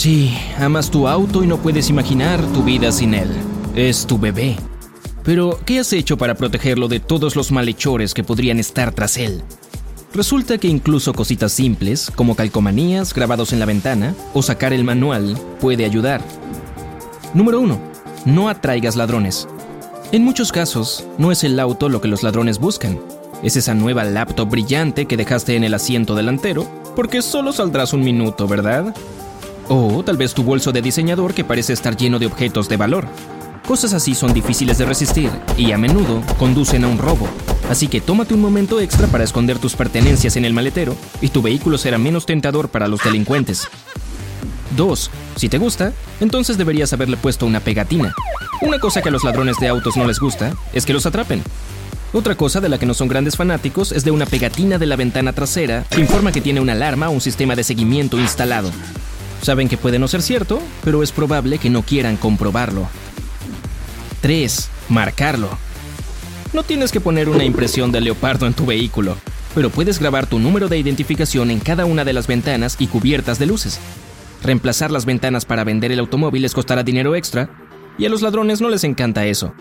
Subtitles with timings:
[0.00, 3.28] Sí, amas tu auto y no puedes imaginar tu vida sin él.
[3.74, 4.56] Es tu bebé.
[5.24, 9.42] Pero, ¿qué has hecho para protegerlo de todos los malhechores que podrían estar tras él?
[10.14, 15.36] Resulta que incluso cositas simples, como calcomanías grabados en la ventana o sacar el manual,
[15.60, 16.22] puede ayudar.
[17.34, 17.78] Número 1.
[18.24, 19.48] No atraigas ladrones.
[20.12, 22.98] En muchos casos, no es el auto lo que los ladrones buscan.
[23.42, 28.00] Es esa nueva laptop brillante que dejaste en el asiento delantero, porque solo saldrás un
[28.00, 28.94] minuto, ¿verdad?
[29.72, 33.06] O tal vez tu bolso de diseñador que parece estar lleno de objetos de valor.
[33.68, 37.28] Cosas así son difíciles de resistir y a menudo conducen a un robo.
[37.70, 41.40] Así que tómate un momento extra para esconder tus pertenencias en el maletero y tu
[41.40, 43.68] vehículo será menos tentador para los delincuentes.
[44.76, 45.10] 2.
[45.36, 48.12] Si te gusta, entonces deberías haberle puesto una pegatina.
[48.62, 51.44] Una cosa que a los ladrones de autos no les gusta es que los atrapen.
[52.12, 54.96] Otra cosa de la que no son grandes fanáticos es de una pegatina de la
[54.96, 58.72] ventana trasera que informa que tiene una alarma o un sistema de seguimiento instalado.
[59.42, 62.88] Saben que puede no ser cierto, pero es probable que no quieran comprobarlo.
[64.20, 64.68] 3.
[64.90, 65.48] Marcarlo.
[66.52, 69.16] No tienes que poner una impresión de leopardo en tu vehículo,
[69.54, 73.38] pero puedes grabar tu número de identificación en cada una de las ventanas y cubiertas
[73.38, 73.78] de luces.
[74.42, 77.50] Reemplazar las ventanas para vender el automóvil les costará dinero extra,
[77.98, 79.54] y a los ladrones no les encanta eso.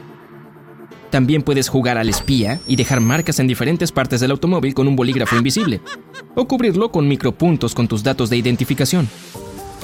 [1.10, 4.96] También puedes jugar al espía y dejar marcas en diferentes partes del automóvil con un
[4.96, 5.82] bolígrafo invisible,
[6.36, 9.10] o cubrirlo con micropuntos con tus datos de identificación.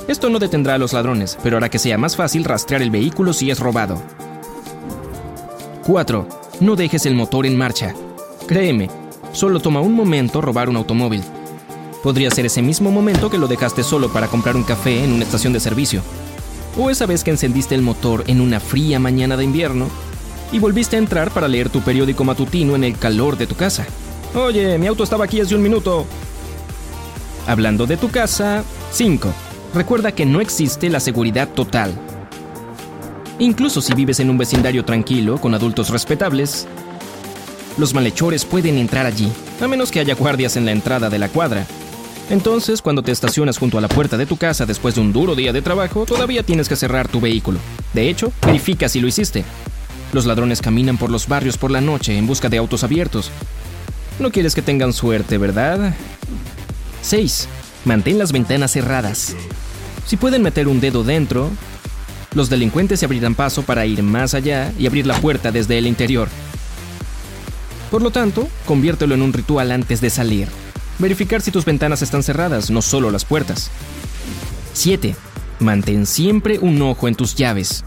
[0.08, 3.34] Esto no detendrá a los ladrones, pero hará que sea más fácil rastrear el vehículo
[3.34, 4.00] si es robado.
[5.88, 6.28] 4.
[6.59, 7.95] No dejes el motor en marcha.
[8.47, 8.89] Créeme,
[9.34, 11.23] solo toma un momento robar un automóvil.
[12.03, 15.23] Podría ser ese mismo momento que lo dejaste solo para comprar un café en una
[15.23, 16.03] estación de servicio.
[16.78, 19.88] O esa vez que encendiste el motor en una fría mañana de invierno
[20.52, 23.88] y volviste a entrar para leer tu periódico matutino en el calor de tu casa.
[24.36, 26.06] Oye, mi auto estaba aquí hace un minuto.
[27.47, 29.34] Hablando de tu casa, 5.
[29.76, 31.94] Recuerda que no existe la seguridad total.
[33.40, 36.66] Incluso si vives en un vecindario tranquilo, con adultos respetables,
[37.78, 41.28] los malhechores pueden entrar allí, a menos que haya guardias en la entrada de la
[41.28, 41.68] cuadra.
[42.30, 45.36] Entonces, cuando te estacionas junto a la puerta de tu casa después de un duro
[45.36, 47.59] día de trabajo, todavía tienes que cerrar tu vehículo.
[47.94, 49.44] De hecho, verifica si lo hiciste.
[50.13, 53.30] Los ladrones caminan por los barrios por la noche en busca de autos abiertos.
[54.19, 55.94] No quieres que tengan suerte, ¿verdad?
[57.02, 57.50] 6.
[57.84, 59.36] Mantén las ventanas cerradas.
[60.06, 61.50] Si pueden meter un dedo dentro,
[62.34, 65.88] los delincuentes se abrirán paso para ir más allá y abrir la puerta desde el
[65.88, 66.28] interior.
[67.90, 70.48] Por lo tanto, conviértelo en un ritual antes de salir.
[71.00, 73.72] Verificar si tus ventanas están cerradas, no solo las puertas.
[74.74, 75.16] 7.
[75.60, 77.86] Mantén siempre un ojo en tus llaves.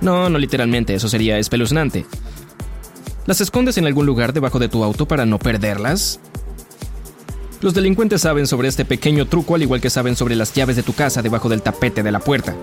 [0.00, 2.06] No, no literalmente, eso sería espeluznante.
[3.26, 6.20] ¿Las escondes en algún lugar debajo de tu auto para no perderlas?
[7.66, 10.84] Los delincuentes saben sobre este pequeño truco al igual que saben sobre las llaves de
[10.84, 12.54] tu casa debajo del tapete de la puerta.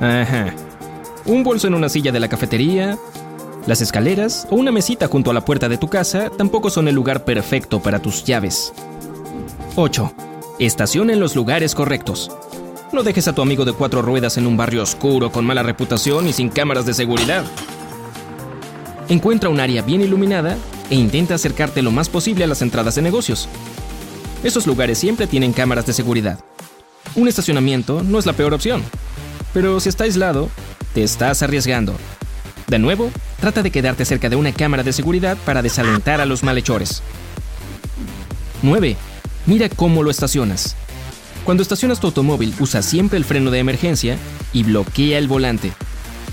[0.00, 0.54] Ajá
[1.24, 2.96] un bolso en una silla de la cafetería,
[3.66, 6.94] las escaleras o una mesita junto a la puerta de tu casa tampoco son el
[6.94, 8.72] lugar perfecto para tus llaves.
[9.74, 10.12] 8.
[10.60, 12.30] Estaciona en los lugares correctos.
[12.92, 16.28] No dejes a tu amigo de cuatro ruedas en un barrio oscuro con mala reputación
[16.28, 17.44] y sin cámaras de seguridad.
[19.08, 20.56] Encuentra un área bien iluminada
[20.88, 23.48] e intenta acercarte lo más posible a las entradas de negocios.
[24.42, 26.40] Esos lugares siempre tienen cámaras de seguridad.
[27.14, 28.82] Un estacionamiento no es la peor opción,
[29.54, 30.48] pero si está aislado,
[30.94, 31.94] te estás arriesgando.
[32.66, 33.10] De nuevo,
[33.40, 37.02] trata de quedarte cerca de una cámara de seguridad para desalentar a los malhechores.
[38.62, 38.96] 9.
[39.46, 40.74] Mira cómo lo estacionas.
[41.44, 44.16] Cuando estacionas tu automóvil, usa siempre el freno de emergencia
[44.52, 45.72] y bloquea el volante.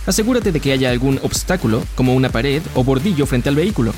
[0.05, 3.93] Asegúrate de que haya algún obstáculo, como una pared o bordillo frente al vehículo.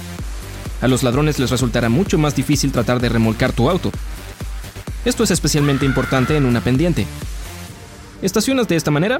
[0.81, 3.91] A los ladrones les resultará mucho más difícil tratar de remolcar tu auto.
[5.05, 7.05] Esto es especialmente importante en una pendiente.
[8.21, 9.19] ¿Estacionas de esta manera?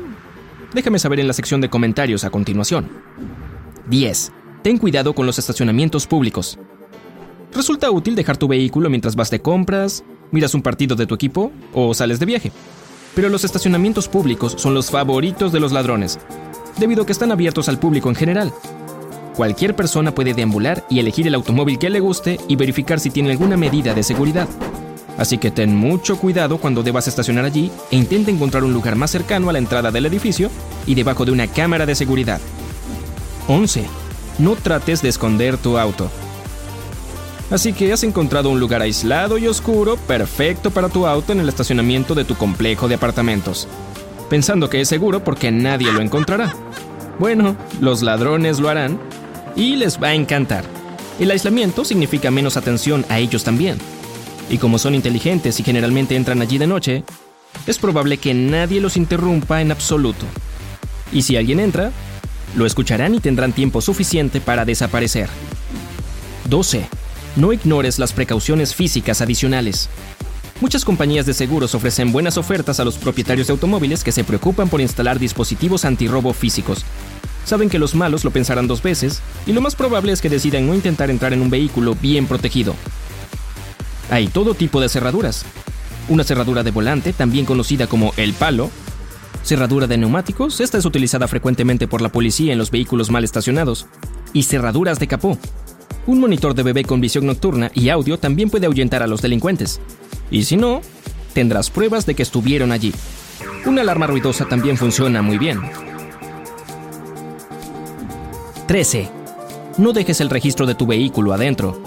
[0.73, 2.89] Déjame saber en la sección de comentarios a continuación.
[3.87, 4.31] 10.
[4.63, 6.57] Ten cuidado con los estacionamientos públicos.
[7.53, 11.51] Resulta útil dejar tu vehículo mientras vas de compras, miras un partido de tu equipo
[11.73, 12.51] o sales de viaje.
[13.13, 16.19] Pero los estacionamientos públicos son los favoritos de los ladrones,
[16.77, 18.53] debido a que están abiertos al público en general.
[19.35, 23.31] Cualquier persona puede deambular y elegir el automóvil que le guste y verificar si tiene
[23.31, 24.47] alguna medida de seguridad.
[25.17, 29.11] Así que ten mucho cuidado cuando debas estacionar allí e intenta encontrar un lugar más
[29.11, 30.49] cercano a la entrada del edificio
[30.85, 32.41] y debajo de una cámara de seguridad.
[33.47, 33.85] 11.
[34.39, 36.09] No trates de esconder tu auto.
[37.49, 41.49] Así que has encontrado un lugar aislado y oscuro perfecto para tu auto en el
[41.49, 43.67] estacionamiento de tu complejo de apartamentos,
[44.29, 46.53] pensando que es seguro porque nadie lo encontrará.
[47.19, 48.97] Bueno, los ladrones lo harán
[49.55, 50.65] y les va a encantar.
[51.19, 53.77] El aislamiento significa menos atención a ellos también
[54.51, 57.03] y como son inteligentes y generalmente entran allí de noche,
[57.67, 60.25] es probable que nadie los interrumpa en absoluto.
[61.13, 61.91] Y si alguien entra,
[62.55, 65.29] lo escucharán y tendrán tiempo suficiente para desaparecer.
[66.49, 66.85] 12.
[67.37, 69.87] No ignores las precauciones físicas adicionales.
[70.59, 74.67] Muchas compañías de seguros ofrecen buenas ofertas a los propietarios de automóviles que se preocupan
[74.67, 76.83] por instalar dispositivos antirrobo físicos.
[77.45, 80.67] Saben que los malos lo pensarán dos veces y lo más probable es que decidan
[80.67, 82.75] no intentar entrar en un vehículo bien protegido.
[84.09, 85.45] Hay todo tipo de cerraduras.
[86.09, 88.69] Una cerradura de volante, también conocida como el palo,
[89.43, 93.87] cerradura de neumáticos, esta es utilizada frecuentemente por la policía en los vehículos mal estacionados,
[94.33, 95.37] y cerraduras de capó.
[96.07, 99.79] Un monitor de bebé con visión nocturna y audio también puede ahuyentar a los delincuentes.
[100.29, 100.81] Y si no,
[101.33, 102.93] tendrás pruebas de que estuvieron allí.
[103.65, 105.61] Una alarma ruidosa también funciona muy bien.
[108.71, 109.09] 13.
[109.79, 111.77] No dejes el registro de tu vehículo adentro.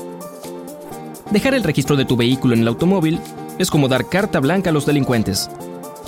[1.30, 3.20] Dejar el registro de tu vehículo en el automóvil
[3.58, 5.48] es como dar carta blanca a los delincuentes.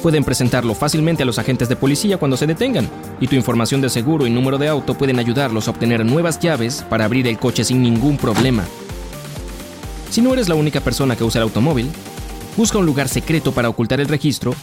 [0.03, 2.91] Pueden presentarlo fácilmente a los agentes de policía cuando se detengan,
[3.23, 6.85] y tu información de seguro y número de auto pueden ayudarlos a obtener nuevas llaves
[6.91, 8.63] para abrir el coche sin ningún problema.
[10.11, 11.89] Si no eres la única persona que usa el automóvil,
[12.55, 14.55] busca un lugar secreto para ocultar el registro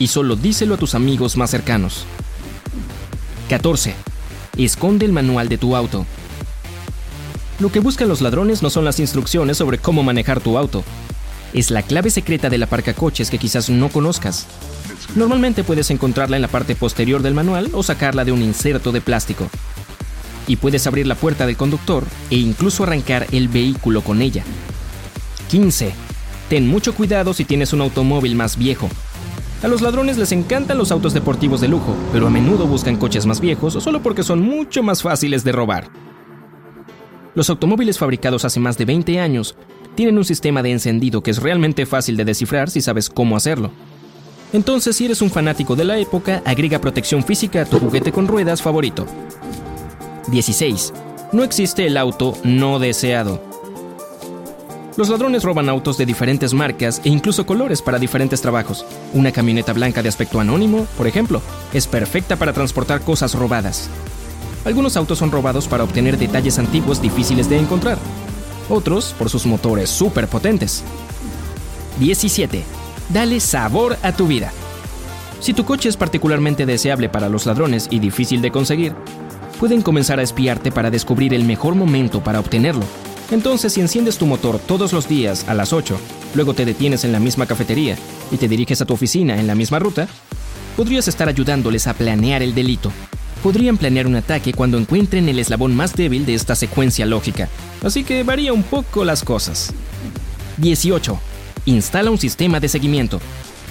[0.00, 2.04] y solo díselo a tus amigos más cercanos.
[3.48, 4.11] 14.
[4.58, 6.04] Esconde el manual de tu auto.
[7.58, 10.84] Lo que buscan los ladrones no son las instrucciones sobre cómo manejar tu auto.
[11.54, 14.46] Es la clave secreta de la coches que quizás no conozcas.
[15.14, 19.00] Normalmente puedes encontrarla en la parte posterior del manual o sacarla de un inserto de
[19.00, 19.48] plástico.
[20.46, 24.44] Y puedes abrir la puerta del conductor e incluso arrancar el vehículo con ella.
[25.48, 25.92] 15.
[26.50, 28.90] Ten mucho cuidado si tienes un automóvil más viejo.
[29.62, 33.26] A los ladrones les encantan los autos deportivos de lujo, pero a menudo buscan coches
[33.26, 35.88] más viejos solo porque son mucho más fáciles de robar.
[37.36, 39.54] Los automóviles fabricados hace más de 20 años
[39.94, 43.70] tienen un sistema de encendido que es realmente fácil de descifrar si sabes cómo hacerlo.
[44.52, 48.26] Entonces, si eres un fanático de la época, agrega protección física a tu juguete con
[48.26, 49.06] ruedas favorito.
[50.26, 50.92] 16.
[51.32, 53.51] No existe el auto no deseado.
[54.94, 58.84] Los ladrones roban autos de diferentes marcas e incluso colores para diferentes trabajos.
[59.14, 61.40] Una camioneta blanca de aspecto anónimo, por ejemplo,
[61.72, 63.88] es perfecta para transportar cosas robadas.
[64.66, 67.96] Algunos autos son robados para obtener detalles antiguos difíciles de encontrar.
[68.68, 70.84] Otros por sus motores súper potentes.
[71.98, 72.62] 17.
[73.08, 74.52] Dale sabor a tu vida.
[75.40, 78.94] Si tu coche es particularmente deseable para los ladrones y difícil de conseguir,
[79.58, 82.84] pueden comenzar a espiarte para descubrir el mejor momento para obtenerlo.
[83.32, 85.98] Entonces, si enciendes tu motor todos los días a las 8,
[86.34, 87.96] luego te detienes en la misma cafetería
[88.30, 90.06] y te diriges a tu oficina en la misma ruta,
[90.76, 92.92] podrías estar ayudándoles a planear el delito
[93.42, 97.48] podrían planear un ataque cuando encuentren el eslabón más débil de esta secuencia lógica,
[97.82, 99.72] así que varía un poco las cosas.
[100.58, 101.18] 18.
[101.66, 103.20] Instala un sistema de seguimiento.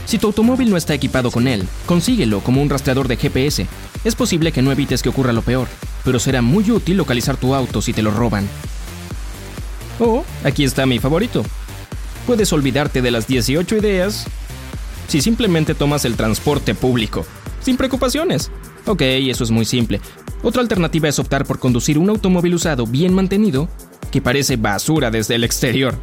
[0.05, 3.67] Si tu automóvil no está equipado con él, consíguelo como un rastreador de GPS.
[4.03, 5.67] Es posible que no evites que ocurra lo peor,
[6.03, 8.47] pero será muy útil localizar tu auto si te lo roban.
[10.03, 11.43] Oh, aquí está mi favorito.
[12.25, 14.25] Puedes olvidarte de las 18 ideas
[15.07, 17.23] si simplemente tomas el transporte público,
[17.61, 18.49] sin preocupaciones.
[18.87, 20.01] Ok, eso es muy simple.
[20.41, 23.69] Otra alternativa es optar por conducir un automóvil usado bien mantenido
[24.11, 25.93] que parece basura desde el exterior.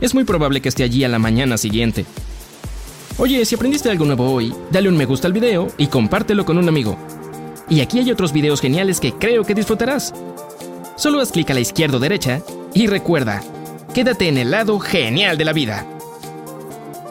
[0.00, 2.06] Es muy probable que esté allí a la mañana siguiente.
[3.18, 6.56] Oye, si aprendiste algo nuevo hoy, dale un me gusta al video y compártelo con
[6.56, 6.96] un amigo.
[7.68, 10.14] Y aquí hay otros videos geniales que creo que disfrutarás.
[10.96, 12.40] Solo haz clic a la izquierda o derecha
[12.72, 13.42] y recuerda,
[13.94, 15.86] quédate en el lado genial de la vida.